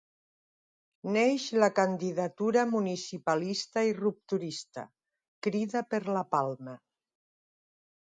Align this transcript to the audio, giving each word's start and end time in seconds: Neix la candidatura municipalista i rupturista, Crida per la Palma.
Neix 1.15 1.43
la 1.63 1.67
candidatura 1.79 2.63
municipalista 2.71 3.83
i 3.89 3.93
rupturista, 3.97 4.87
Crida 5.49 5.83
per 5.93 6.01
la 6.17 6.25
Palma. 6.33 6.75